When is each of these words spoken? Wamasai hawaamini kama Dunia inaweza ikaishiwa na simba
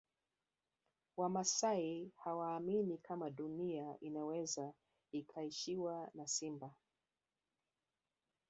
Wamasai 1.17 2.11
hawaamini 2.15 2.97
kama 2.97 3.29
Dunia 3.29 3.97
inaweza 3.99 4.73
ikaishiwa 5.11 6.09
na 6.13 6.27
simba 6.27 6.73